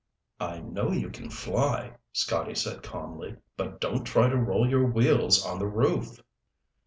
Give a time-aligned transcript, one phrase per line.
[0.39, 5.45] "I know you can fly," Scotty said calmly, "but don't try to roll your wheels
[5.45, 6.19] on the roof."